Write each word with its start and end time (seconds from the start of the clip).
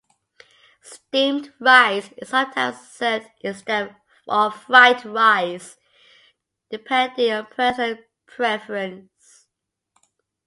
Steamed 0.81 1.53
rice 1.59 2.09
is 2.17 2.29
sometimes 2.29 2.89
served 2.89 3.27
instead 3.41 3.95
of 4.27 4.55
fried 4.63 5.05
rice, 5.05 5.77
depending 6.71 7.31
on 7.31 7.45
personal 7.45 7.97
preference. 8.25 9.45